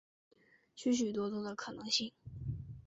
[0.75, 2.11] 许许多多的可能性